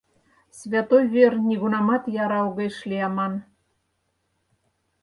[0.59, 3.33] —Святой вер нигунамат яра огеш лий аман.